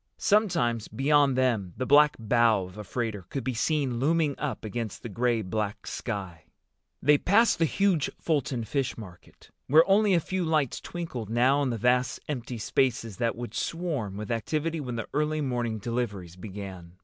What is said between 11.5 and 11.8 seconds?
in the